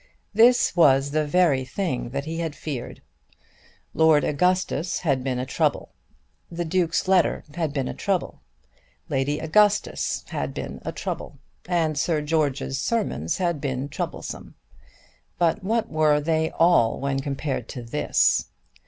[0.33, 3.03] This was the very thing that he had feared.
[3.93, 5.91] Lord Augustus had been a trouble.
[6.49, 8.41] The Duke's letter had been a trouble.
[9.09, 11.37] Lady Augustus had been a trouble;
[11.67, 14.55] and Sir George's sermons had been troublesome.
[15.37, 18.47] But what were they all when compared to this?